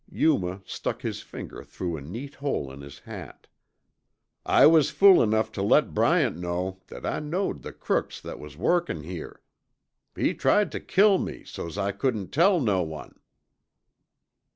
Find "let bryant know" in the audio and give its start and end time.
5.61-6.81